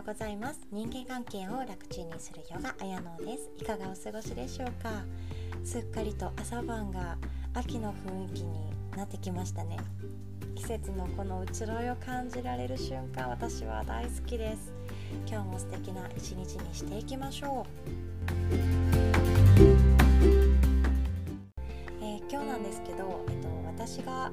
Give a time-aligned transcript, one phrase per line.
[0.00, 0.60] ようございます。
[0.72, 3.50] 人間関係を楽ちんにするヨガあやのです。
[3.58, 4.90] いかがお過ごしでしょうか？
[5.62, 7.18] すっかりと朝晩が
[7.52, 9.76] 秋の雰囲気になってきましたね。
[10.54, 14.72] 季節のこの移ろいを感じられる瞬間私は大好きです。
[15.28, 17.94] 今日も素敵な一日にしていきましょう、
[22.00, 24.32] えー、今日なんですけど、えっと、私が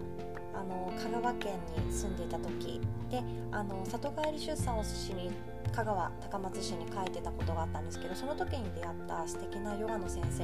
[0.57, 1.53] あの香川県
[1.85, 3.21] に住んでいた時で
[3.51, 5.31] あの里帰り出産をしに
[5.71, 10.43] 香川高松市に帰ってたことがあったんですけどその時に出会った素敵なヨガの先生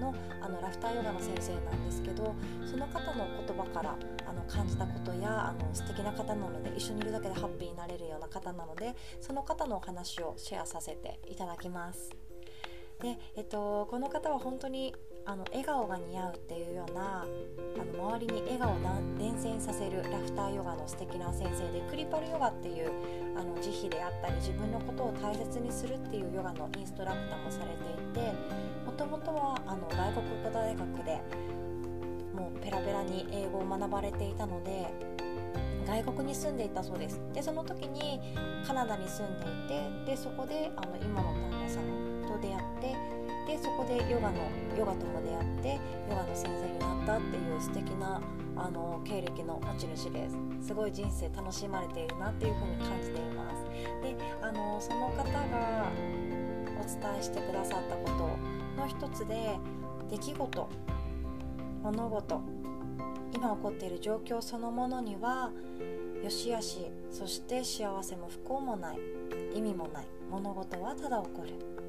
[0.00, 2.34] のあのラフターヨガの先生なんですけど
[2.66, 3.96] その方の言葉から
[4.26, 12.23] あの感じたことやあの素敵な方なので一緒にいるだけでハッピーになれるような方なのでその方のお話をシェアさせていただきます。
[13.04, 14.94] で、えっと、この方は本当に
[15.26, 17.26] あの笑顔が似合うっていうようなあ
[17.96, 18.78] の周りに笑顔を
[19.18, 22.90] 伝染させるラフターヨガの素敵な先生でクリパルヨガっていう
[23.36, 28.32] あの慈悲であったり自分のことを大切にするっていうヨガのインストラクターもされていて
[28.86, 31.20] もともとはあの外国語大学で
[32.34, 34.88] もうペラペラに英語を学ばれていたので
[35.86, 37.20] 外国に住んでいたそうです。
[37.34, 38.18] でその時に
[38.66, 42.96] カナダに住んでいてでそこであの今の旦那さんと出会って
[43.46, 44.38] でそこでヨガの
[44.76, 48.20] ヨガとも出会ってヨガの先生になったっていう素敵な
[48.56, 50.36] あの経歴の持ち主です。
[50.68, 53.64] すごい人生楽しまれているなっていう風に感じています。
[54.02, 55.90] であのその方が
[56.80, 59.56] お伝えしてくださったことの一つで
[60.10, 60.68] 出来事
[61.82, 62.40] 物事
[63.34, 65.50] 今起こっている状況そのものには
[66.22, 68.98] 良し悪しそして幸せも不幸もない
[69.54, 71.83] 意味もない物事はただ起こる。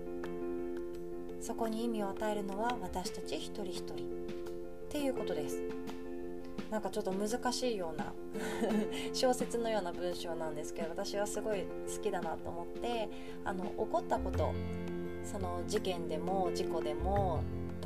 [1.42, 3.98] そこに意味を与えるのは私たち一人一人っ
[4.90, 5.62] ていうことです。
[6.72, 8.14] なんかちょっと難しいような
[9.14, 13.08] 小説のような文章なんですけど私はすごい好きだなと思って
[13.44, 14.52] あの起こったこと
[15.24, 17.42] その事件でも事故でも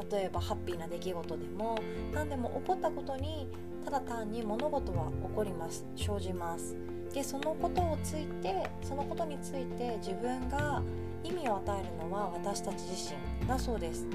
[0.09, 1.77] 例えばハッピーな出来事でも
[2.13, 3.47] 何でも起こったことに
[3.83, 6.75] ただ単に物事は起こります生じます。
[7.13, 10.81] でそのことをついてそのことについて自分が
[11.23, 14.05] 意味を与えるのは私たち自身だそうです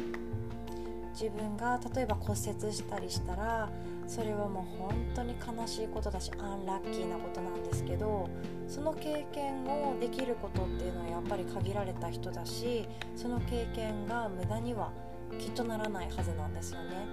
[1.13, 3.71] 自分が例えば骨折したりしたら
[4.07, 8.29] それはもう本当に悲しいことだしアンラッキーなことなんですけど
[8.69, 14.91] その経験をできることっていうのはやっぱり限られた人だしその経験が無駄には
[15.39, 17.07] きっとならないはずなんですよね。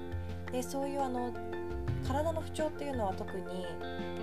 [0.52, 1.32] でそういうあの
[2.06, 3.66] 体の不調っていうのは特に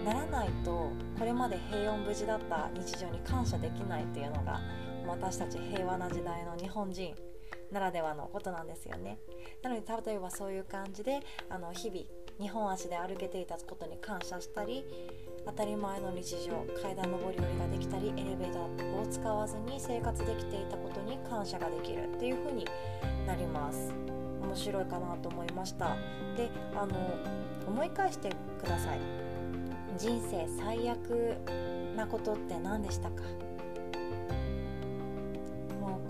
[0.05, 4.61] ならないとこれまで平穏無事だった日常に感謝できないっていうのが
[5.09, 7.15] 私たち平和な時代の日本人
[7.73, 9.19] ならではのことなんですよね。
[9.63, 12.03] なので例えばそういう感じであの日々
[12.41, 14.85] 2本足で歩けていたことに感謝したり
[15.45, 22.15] 当たり前の日常階段上り下りができたりエレベーターを使わずに生活できていたことに感謝ができる。
[22.15, 22.65] っていう風に
[23.27, 23.93] なります。
[24.41, 25.97] 面白いかなと思いました。
[26.37, 26.95] であの
[27.67, 28.31] 思い返して
[28.63, 28.99] ください。
[29.99, 31.37] 人生最悪
[31.97, 33.23] なことって何でしたか？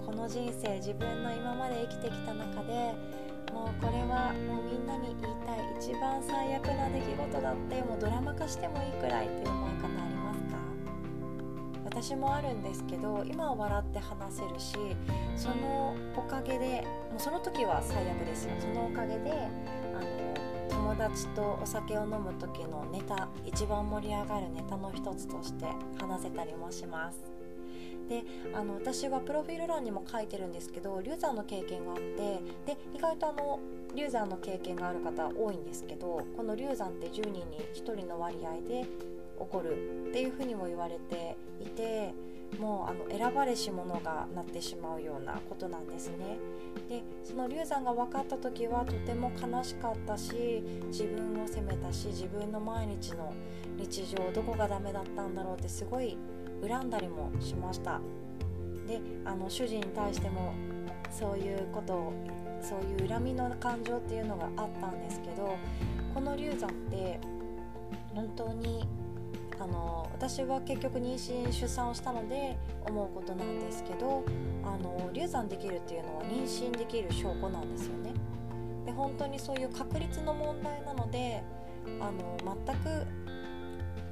[0.06, 2.94] この人生自分の今まで生きてきた中で
[3.52, 10.56] もうこれはもうみんなに言いたい一番最悪な出来事だってもうドラマ化してもいいくらいっていう思い方ありますか？
[11.84, 14.76] 私もあるんですけど今は笑って話せるし
[15.36, 18.50] そのおかげでもうその時は最悪ですよ。
[18.60, 25.66] そのおかげであの友達とお酒を飲む時のネタ一番盛り上がるネタの一つとして
[25.98, 27.37] 話せたりもします。
[28.08, 28.24] で
[28.54, 33.60] あの私はプロフィール欄にも書いてるんですけど流産の経験があってで意外とあの
[33.94, 42.12] 流産の経験がある方多いんですけどこの流産って10人に1人の割合で起こるっていうふうにも言われていて
[42.58, 46.38] もうあの選ばれし者がなってしまうようなことなんですね。
[46.88, 53.34] でその流産が分かった時はとても悲しかったし自分を責めたし自分の毎日の
[53.76, 56.16] 日常どこがダメだったんだろうってすごい
[56.66, 58.00] 恨んだりもしました
[58.86, 60.54] であの主人に対しても
[61.10, 62.12] そういうことを
[62.60, 65.56] そういう恨みの感情っていうのがあったんですけど
[66.14, 67.20] この流産って
[68.14, 68.86] 本当に
[69.60, 72.56] あの私は結局妊娠出産をしたので
[72.86, 74.24] 思うことなんですけど
[74.64, 78.12] あの流産できるっていうのは妊娠できる証拠なんですよね。
[78.86, 81.42] で本当にそういう確率の問題なので
[82.00, 83.06] あの全く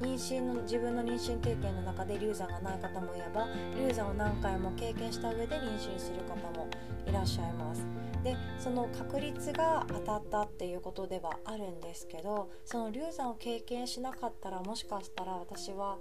[0.01, 3.47] 妊娠の自分の妊娠経験の中で流産がない方もいれば
[3.77, 6.69] 流産を何回も経験した上で妊娠する方も
[7.07, 7.87] いらっしゃいます。
[8.23, 15.99] でその確率が当たったっていうことではあるんですけどその流産を経験しなかったらもしかしたら私は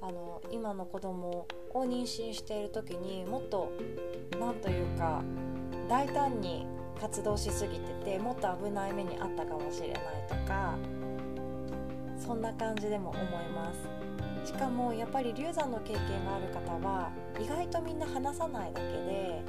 [0.00, 3.70] あの今の子供を妊娠している時にもっと
[4.40, 5.22] 何というか
[5.86, 6.66] 大胆に
[6.98, 10.76] 活動しすぎててもっと危ない目にあったかもしれないとか
[12.26, 13.88] そんな感じでも思います。
[14.44, 19.42] しかもやっぱり流産の経験がある方は意外とみんな話さないだけで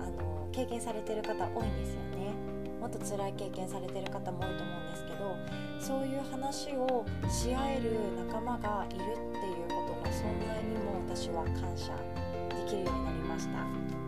[0.00, 2.32] あの経験されてる方多いんですよね。
[2.80, 5.36] もっと辛い経験されてる方も多いと思うんですけど
[5.80, 7.98] そういう話をし合える
[8.28, 9.14] 仲間がいるっていう
[9.68, 11.92] ことの存在にも私は感謝
[12.54, 14.07] できるようになりました。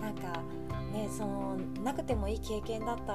[0.00, 0.42] なんか
[0.92, 3.14] ねそのなくてもいい経験だった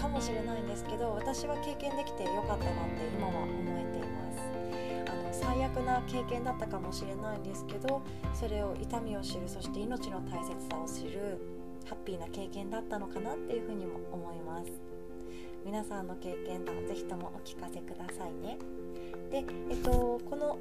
[0.00, 5.10] かもしれないんですけど私は経験できてよかったなって今は思えています。
[5.10, 8.02] あの最悪な経験だったかもしれないんですけど
[8.34, 11.38] それを痛みを知るそして命の大切さを知る
[11.86, 14.70] ハッピーな経験だったのかなっていうふうにも思います。
[15.64, 18.58] 皆さんの経験談ぜひともお聞かせくださいね。
[19.30, 20.58] で、えっと、この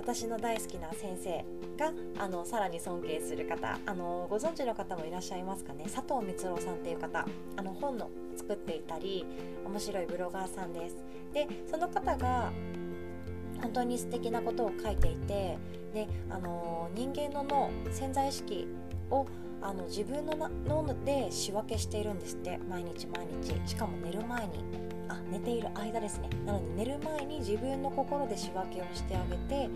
[0.00, 1.44] 私の大好きな先生
[1.76, 5.84] があのさらに尊敬する方あのご存知の方もいらっしゃいますかね？
[5.84, 7.26] 佐藤光郎さんっていう方。
[7.56, 9.26] あの本の作っていたり
[9.66, 10.96] 面白いブロガーさんです。
[11.34, 12.50] でその方が
[13.60, 15.58] 本当に素敵なことを書いていて
[15.92, 18.66] であの人間の脳潜在意識
[19.10, 19.26] を
[19.62, 22.58] あの自分の脳で仕分けしているんですって。
[22.68, 23.60] 毎日毎日。
[23.68, 24.64] しかも寝る前に。
[25.08, 26.30] あ寝ている間ですね。
[26.46, 29.68] なので寝る前に自分の心で仕分けをしてあげて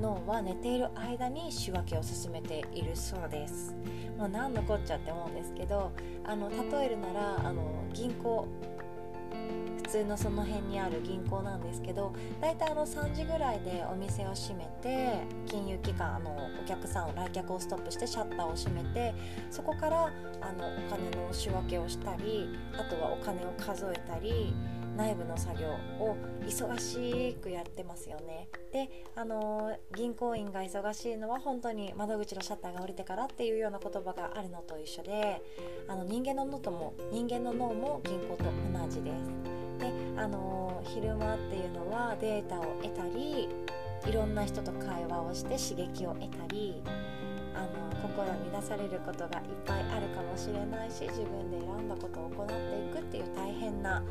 [0.00, 3.74] 脳は寝ている間に仕分けを進めているそうです。
[4.16, 5.92] もう何のこっちゃって思うんですけど
[6.24, 7.62] あの例えるならあの
[7.92, 8.48] 銀行
[9.88, 19.14] 通のその辺にある銀行なんですけど大体あの3時ぐらいでお店を閉めて金融機関あのお客さんを来客をストップしてシャッターを閉めて
[19.50, 24.54] そこからあのお金の仕分けをしたりあとはお金を数えたり
[24.96, 25.68] 内部の作業
[26.04, 28.48] を忙しくやってますよね。
[28.72, 35.40] であの銀行員が忙しいのは本当に窓口のシャッターが降りてからっていうような言葉があるのと一緒で
[35.86, 39.67] あの人間の脳とも人間の脳も銀行と同じです。
[39.78, 43.48] であの昼間っていうのはデータを得たり
[44.06, 46.82] いろんな人と会話をして刺激を得たり
[47.54, 54.02] あの心乱されることがいっぱいあるかもしれないし自分で選んだことを行っていくっていう大変な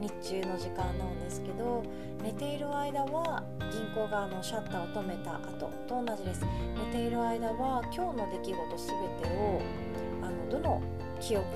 [0.00, 1.82] 日中の時間なんですけど
[2.22, 6.44] 寝ている間は銀行側のシャッターを止めた後と同じです。
[6.90, 8.86] 寝ている間は今日の出来事全
[9.22, 9.60] てを
[10.22, 10.82] あのどの
[11.20, 11.46] 記憶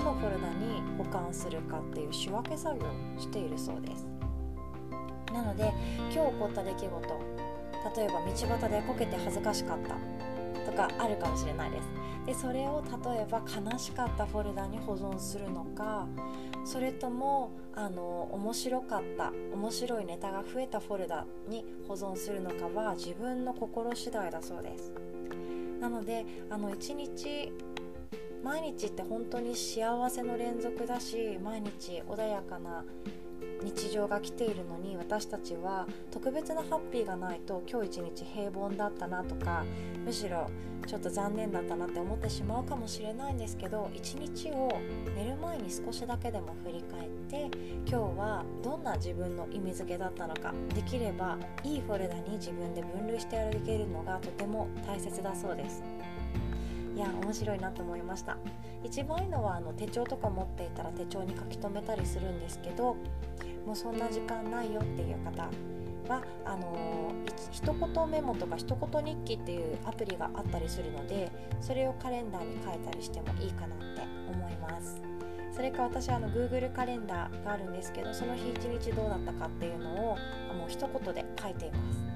[0.00, 4.08] どのフォルダに保管するかっていう仕分け作業をしているそうです。
[5.32, 5.72] なので
[6.12, 6.90] 今日起こった出来事
[7.96, 11.88] 例えば道端でこけて恥ずかしかったとかあるかもしれないです。
[12.26, 16.06] でそれを例えば悲しかったフォルダに保存するのか
[16.64, 24.92] それともあの面白かった面白いネタが増えたフォルダに保存するのかは自分の心次第だそうです。
[25.80, 27.52] なのであの1日
[28.42, 32.84] 毎日って本当に幸せの連続だし毎日穏やかな
[33.62, 39.64] 日常が来ているのに私たちは特別なハッピーがないと今日一日平凡だったなとか
[40.04, 40.50] むしろ
[40.86, 44.70] ちょっと残念だったなって思ってしまうかもしれないんですけど一日を
[45.14, 47.56] 寝る前に少しだけでも振り返って
[47.86, 55.82] 今日はどんな自分の意味付けだったのかできればいいフォルダに自分で分類してあげるのがとても大切だそうです。
[56.96, 58.36] いや面白いなと思いました。
[58.84, 62.96] 一番いいのはあの手帳とか持っていたら手帳に書き留めたりするんですけど
[63.66, 65.48] もうそんな時間ないよっていう方
[66.08, 67.12] はあの
[67.52, 71.30] 一言メモとか一言日記っていうアプリがあったりするので
[71.60, 75.00] それをカレンダーに書いたりしてもいいかなって思います。
[75.52, 80.16] それか私はあの Google カレンダーがあるんですけどその日一日どうだったかっていうのを
[80.54, 82.09] もう一言で書いています。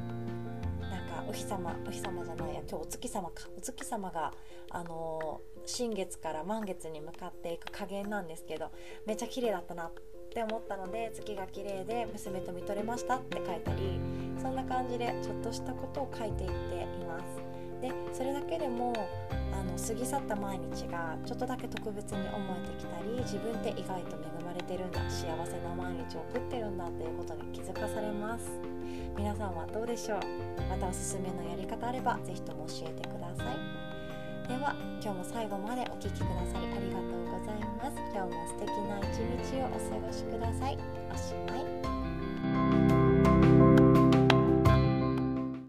[1.29, 3.49] お日様お日様じゃないや今日お月様か。
[3.57, 4.33] お月様が
[4.71, 8.71] あの新月から満月に向かっていく加減なんですけど
[9.07, 9.93] めっちゃ綺麗だったなっ
[10.33, 14.01] て思ったので月が綺麗で娘と見とれましたって書いたり
[14.41, 17.25] そんな感じでちょっとしたことを書いていっています。
[17.81, 18.93] でそれだけでも
[19.53, 24.34] あの過ぎ去った毎日がちょっとだけ特別に思えてきたり自分って意外と恵
[24.65, 28.51] てるんだ幸せな毎日を送ってるんだっていうことに気づかされます。
[29.17, 30.19] 皆さんはどうでしょう？
[30.69, 34.49] またおすすめのやり方あれば是非とも教えてください。
[34.49, 37.97] では今日も最後までお聴きくださりありがとうございます。
[38.13, 39.05] 今日も素敵な一
[39.53, 40.79] 日をお過ごしください。
[41.13, 41.74] おしまい。